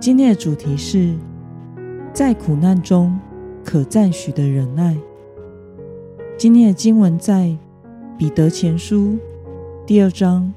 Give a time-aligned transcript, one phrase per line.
[0.00, 1.14] 今天的主题是
[2.10, 3.20] 在苦难中
[3.62, 4.96] 可赞许的忍耐。
[6.38, 7.54] 今天的经文在
[8.16, 9.18] 彼得前书
[9.86, 10.50] 第二章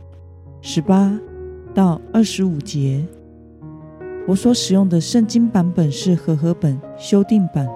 [0.62, 1.20] 十八
[1.74, 3.06] 到二十五节。
[4.26, 7.68] 我所使用的圣经版本是和合本修订版。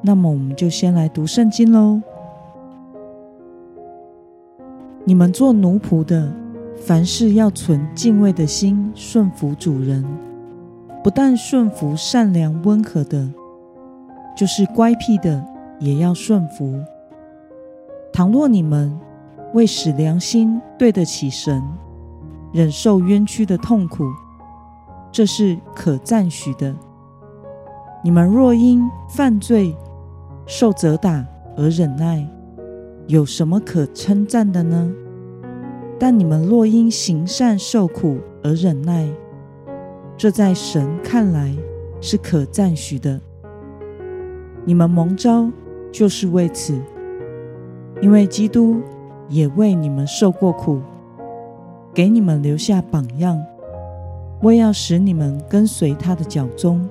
[0.00, 2.00] 那么，我们就先来读圣经喽。
[5.02, 6.32] 你们做奴仆的，
[6.76, 10.04] 凡事要存敬畏的心，顺服主人。
[11.02, 13.28] 不但顺服善良温和的，
[14.36, 15.44] 就是乖僻的，
[15.80, 16.80] 也要顺服。
[18.12, 18.96] 倘若你们
[19.52, 21.62] 为使良心对得起神，
[22.52, 24.04] 忍受冤屈的痛苦，
[25.10, 26.74] 这是可赞许的。
[28.04, 29.74] 你们若因犯罪
[30.46, 31.24] 受责打
[31.56, 32.26] 而忍耐，
[33.06, 34.92] 有什么可称赞的呢？
[35.98, 39.08] 但你们若因行善受苦而忍耐，
[40.16, 41.52] 这在神看来
[42.00, 43.20] 是可赞许的。
[44.64, 45.50] 你们蒙召
[45.90, 46.80] 就是为此，
[48.00, 48.80] 因为基督
[49.28, 50.80] 也为你们受过苦，
[51.92, 53.42] 给你们留下榜样，
[54.42, 56.88] 为要使你们跟随他的脚踪。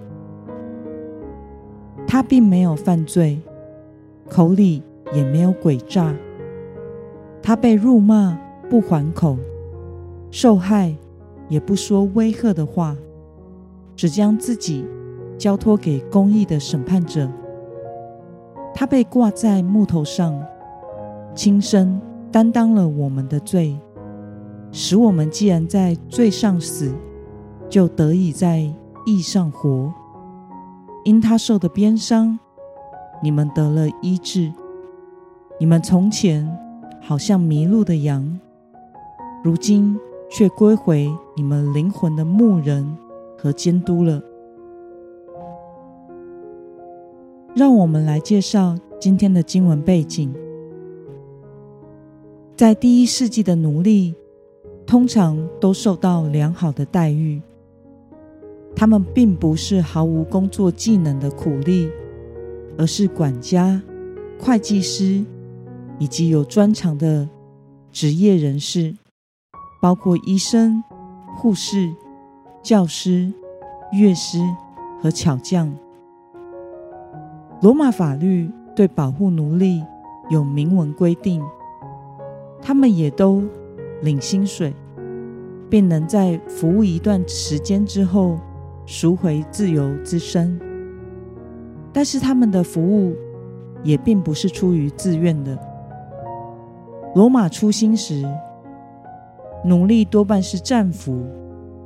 [2.05, 3.39] 他并没有犯罪，
[4.29, 6.13] 口里也没有诡诈。
[7.41, 8.37] 他被辱骂
[8.69, 9.37] 不还口，
[10.29, 10.93] 受害
[11.47, 12.97] 也不说威吓的话。
[14.01, 14.83] 只将自己
[15.37, 17.29] 交托给公义的审判者。
[18.73, 20.43] 他被挂在木头上，
[21.35, 22.01] 亲身
[22.31, 23.77] 担当了我们的罪，
[24.71, 26.91] 使我们既然在罪上死，
[27.69, 28.67] 就得以在
[29.05, 29.93] 义上活。
[31.03, 32.39] 因他受的鞭伤，
[33.21, 34.51] 你们得了医治。
[35.59, 36.57] 你们从前
[36.99, 38.39] 好像迷路的羊，
[39.43, 39.95] 如今
[40.27, 42.97] 却归回你们灵魂的牧人。
[43.41, 44.21] 和监督了。
[47.55, 50.31] 让我们来介绍今天的经文背景。
[52.55, 54.13] 在第一世纪的奴隶，
[54.85, 57.41] 通常都受到良好的待遇。
[58.75, 61.89] 他们并不是毫无工作技能的苦力，
[62.77, 63.81] 而是管家、
[64.39, 65.25] 会计师
[65.97, 67.27] 以及有专长的
[67.91, 68.95] 职业人士，
[69.81, 70.83] 包括医生、
[71.35, 71.91] 护士。
[72.63, 73.33] 教师、
[73.91, 74.39] 乐师
[75.01, 75.73] 和巧匠。
[77.59, 79.83] 罗马法律对保护奴隶
[80.29, 81.41] 有明文规定，
[82.61, 83.43] 他们也都
[84.01, 84.75] 领薪水，
[85.71, 88.39] 并能在服务一段时间之后
[88.85, 90.59] 赎回自由之身。
[91.91, 93.15] 但是他们的服务
[93.83, 95.57] 也并不是出于自愿的。
[97.15, 98.23] 罗马出兴时，
[99.65, 101.25] 奴隶多半是战俘。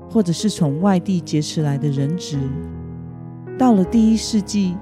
[0.10, 2.38] 或者是从外地劫持来的人质，
[3.58, 4.76] 到了第一世纪，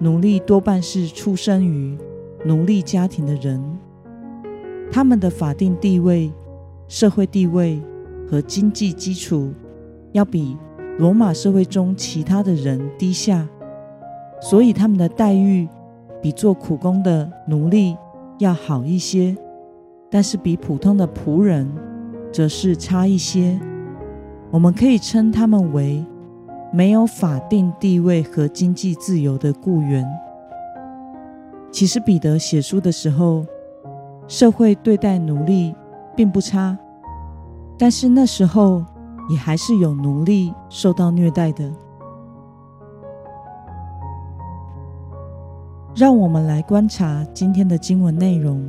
[0.00, 1.96] 奴隶多半是出生于
[2.44, 3.62] 奴隶家庭的人，
[4.90, 6.32] 他们的法定地位、
[6.88, 7.80] 社会地位
[8.28, 9.52] 和经济基础
[10.12, 10.56] 要比
[10.98, 13.48] 罗马社会中其他的人低下，
[14.40, 15.68] 所以他们的待遇
[16.20, 17.96] 比做苦工的奴隶
[18.38, 19.36] 要好一些，
[20.10, 21.70] 但是比普通的仆人
[22.32, 23.58] 则是差一些。
[24.50, 26.04] 我们可以称他们为
[26.72, 30.06] 没有法定地位和经济自由的雇员。
[31.70, 33.44] 其实，彼得写书的时候，
[34.28, 35.74] 社会对待奴隶
[36.16, 36.78] 并不差，
[37.76, 38.84] 但是那时候
[39.28, 41.70] 也还是有奴隶受到虐待的。
[45.94, 48.62] 让我们来观察今天的经文内容。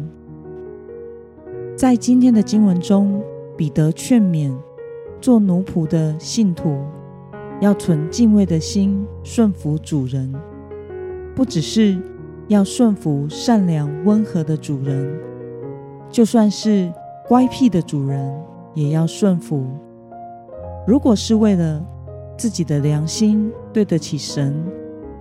[1.77, 3.21] 在今天的经文中，
[3.55, 4.53] 彼得劝勉。
[5.19, 6.77] 做奴仆的信徒
[7.59, 10.33] 要存敬畏的心，顺服主人。
[11.35, 11.97] 不只是
[12.47, 15.19] 要顺服善良温和的主人，
[16.09, 16.91] 就算是
[17.27, 18.33] 乖僻的主人，
[18.73, 19.65] 也要顺服。
[20.87, 21.85] 如果是为了
[22.37, 24.63] 自己的良心对得起神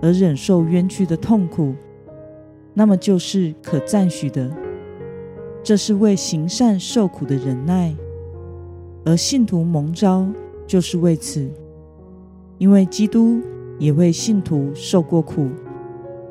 [0.01, 1.75] 而忍受冤屈的痛苦，
[2.73, 4.49] 那么就是可赞许的。
[5.63, 7.93] 这是为行善受苦的忍耐。
[9.07, 10.27] 而信徒蒙召，
[10.67, 11.49] 就是为此，
[12.57, 13.39] 因为基督
[13.79, 15.47] 也为信徒受过苦，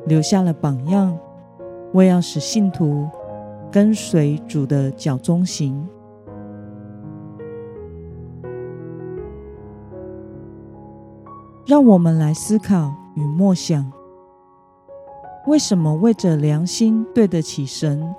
[0.05, 1.17] 留下了榜样，
[1.93, 3.09] 为要使信徒
[3.71, 5.87] 跟随主的脚中行。
[11.65, 13.91] 让我们来思考与默想：
[15.47, 18.13] 为什么为着良心对得起神，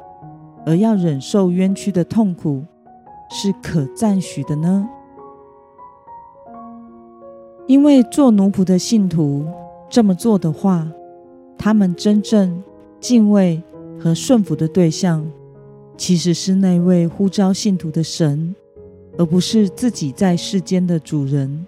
[0.67, 2.65] 而要忍受冤屈的痛苦，
[3.31, 4.89] 是可赞许的呢？
[7.67, 9.45] 因为做奴仆的信徒
[9.91, 10.91] 这么做的话，
[11.59, 12.63] 他们真正
[12.99, 13.63] 敬畏
[14.01, 15.31] 和顺服的对象，
[15.97, 18.55] 其实是那位呼召信徒的神，
[19.19, 21.67] 而不是自己在世间的主人。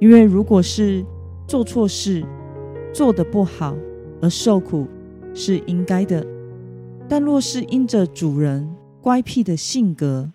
[0.00, 1.04] 因为如果是
[1.46, 2.24] 做错事、
[2.92, 3.76] 做得不好
[4.20, 4.86] 而受苦，
[5.32, 6.24] 是应该的；
[7.08, 8.68] 但若是因着主人
[9.00, 10.32] 乖僻的性格，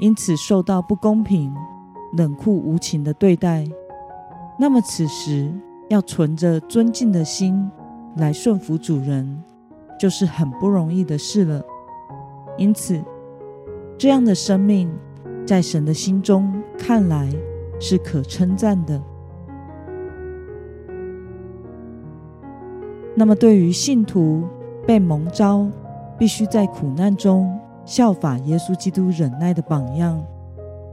[0.00, 1.54] 因此受到不公平、
[2.14, 3.64] 冷酷无情的对待，
[4.58, 5.52] 那么此时
[5.88, 7.70] 要存着尊敬的心
[8.16, 9.40] 来顺服主人，
[9.98, 11.62] 就是很不容易的事了。
[12.58, 13.00] 因此，
[13.98, 14.90] 这样的生命
[15.46, 17.30] 在神的心中看来。
[17.82, 19.00] 是可称赞的。
[23.14, 24.44] 那么，对于信徒
[24.86, 25.66] 被蒙召，
[26.18, 30.24] 必须在苦难中效法耶稣基督忍耐的榜样，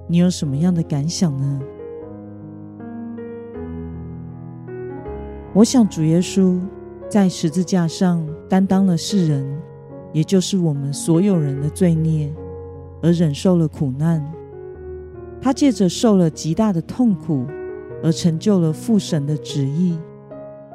[0.08, 1.62] 你有什么样的感想呢？
[5.54, 6.60] 我想，主耶稣
[7.10, 9.60] 在十字架上担当了世人，
[10.14, 12.32] 也就是我们所有人的罪孽，
[13.02, 14.24] 而忍受了苦难。
[15.42, 17.46] 他借着受了极大的痛苦，
[18.04, 19.98] 而成就了父神的旨意，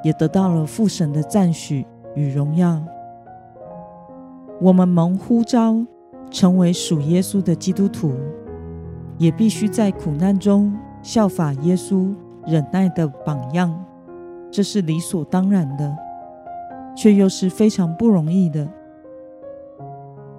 [0.03, 2.81] 也得到了父神的赞许与荣耀。
[4.61, 5.85] 我们蒙呼召
[6.33, 8.13] 成为属耶稣的基督徒，
[9.19, 12.13] 也必须在苦难中效法耶稣
[12.47, 13.73] 忍耐的榜样，
[14.51, 15.95] 这是理所当然的，
[16.97, 18.67] 却又是非常不容易的，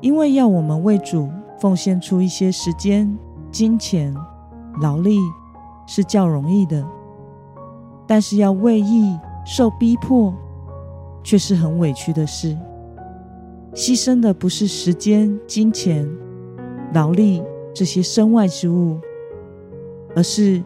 [0.01, 1.29] 因为要我们为主
[1.59, 3.17] 奉献出一些时间。
[3.51, 4.11] 金钱
[4.81, 5.19] 劳力
[5.85, 6.83] 是较容易的，
[8.07, 9.15] 但是要为义
[9.45, 10.33] 受逼迫，
[11.23, 12.57] 却是很委屈的事。
[13.73, 16.07] 牺牲的不是时间、金钱、
[16.93, 17.41] 劳力
[17.73, 18.99] 这些身外之物，
[20.15, 20.63] 而是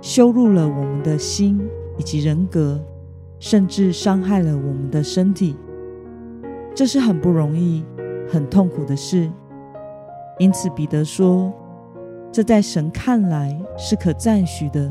[0.00, 1.60] 羞辱了我们的心
[1.96, 2.78] 以及人格，
[3.38, 5.56] 甚至伤害了我们的身体。
[6.74, 7.82] 这是很不容易、
[8.28, 9.30] 很痛苦的事。
[10.38, 11.52] 因此，彼得说。
[12.32, 14.88] 这在神看来是可赞许的，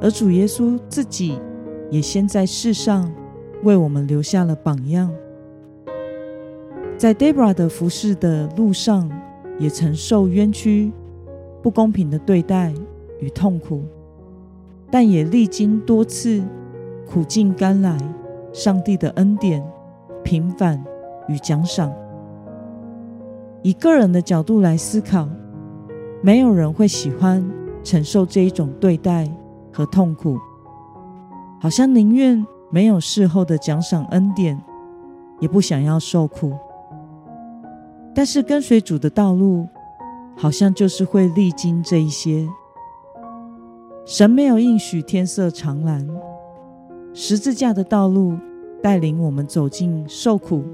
[0.00, 1.38] 而主耶稣自己
[1.92, 3.08] 也先在世上
[3.62, 5.14] 为我们留下了榜样，
[6.98, 9.08] 在 Debra 的服侍的路上，
[9.58, 10.92] 也曾受冤屈、
[11.62, 12.74] 不公平的对待
[13.20, 13.84] 与痛苦，
[14.90, 16.42] 但也历经多次
[17.08, 17.96] 苦尽甘来，
[18.52, 19.64] 上帝的恩典、
[20.24, 20.84] 平反
[21.28, 21.92] 与奖赏。
[23.62, 25.28] 以个人的角度来思考。
[26.20, 27.48] 没有人会喜欢
[27.84, 29.30] 承受这一种对待
[29.72, 30.36] 和痛苦，
[31.60, 34.60] 好像宁愿没有事后的奖赏恩典，
[35.38, 36.52] 也不想要受苦。
[38.18, 39.64] 但是跟随主的道路，
[40.36, 42.48] 好像就是会历经这一些。
[44.04, 46.04] 神没有应许天色常蓝，
[47.14, 48.36] 十字架的道路
[48.82, 50.64] 带领我们走进受苦，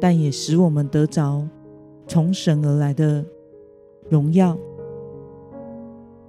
[0.00, 1.44] 但也使我们得着
[2.06, 3.24] 从神而来的
[4.08, 4.56] 荣耀。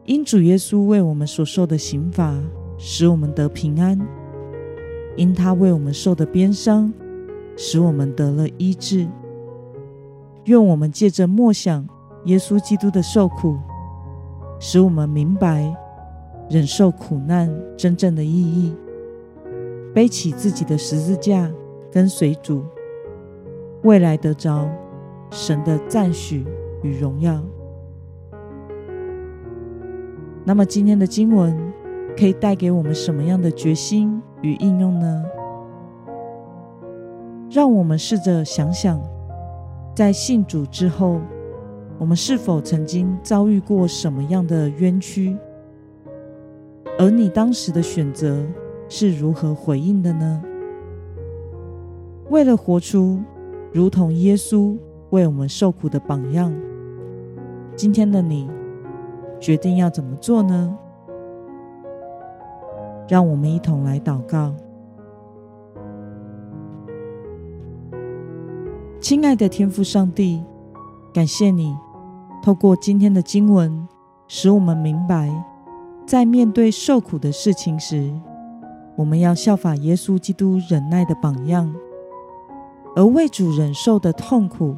[0.06, 2.36] 因主耶稣为我们所受的刑罚，
[2.76, 3.96] 使我们得平安；
[5.16, 6.92] 因他为我们受的鞭伤，
[7.56, 9.08] 使我们得了医治。
[10.46, 11.88] 愿我们借着默想
[12.26, 13.58] 耶稣基督的受苦，
[14.60, 15.76] 使我们明白
[16.50, 18.76] 忍受苦难真正的意义，
[19.94, 21.52] 背起自己的十字架，
[21.92, 22.64] 跟随主，
[23.84, 24.68] 未来得着
[25.30, 26.46] 神的赞许
[26.82, 27.42] 与荣耀。
[30.44, 31.56] 那么今天的经文
[32.18, 35.24] 可以带给我们什么样的决心与应用呢？
[37.52, 39.00] 让我们试着想想，
[40.00, 41.20] 在信主之后，
[41.98, 45.36] 我们是否曾经遭遇过什么样的冤屈？
[46.98, 48.48] 而你当时的选择
[48.88, 50.42] 是如何回应的呢？
[52.30, 53.20] 为了活出
[53.74, 54.78] 如同耶稣
[55.10, 56.56] 为我们受苦的榜样，
[57.76, 58.50] 今天的你。
[59.38, 60.78] 决定要怎么做呢？
[63.06, 64.56] 让我们一同来祷告。
[69.02, 70.44] 亲爱的天父上帝，
[71.14, 71.74] 感谢你
[72.44, 73.88] 透过今天的经文，
[74.28, 75.32] 使我们明白，
[76.06, 78.14] 在面对受苦的事情时，
[78.98, 81.74] 我们要效法耶稣基督忍耐的榜样，
[82.94, 84.76] 而为主忍受的痛苦，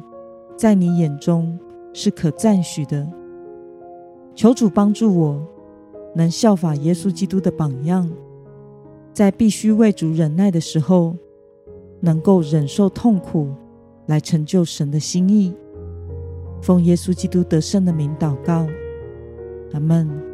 [0.56, 1.58] 在你眼中
[1.92, 3.04] 是可赞许的。
[4.36, 5.42] 求主帮助我，
[6.14, 8.08] 能效法耶稣基督的榜样，
[9.12, 11.16] 在必须为主忍耐的时候，
[11.98, 13.48] 能够忍受痛苦，
[14.12, 15.54] 来成就神的心意。
[16.60, 18.66] 奉耶稣基督得胜的名祷告，
[19.72, 20.31] 阿门。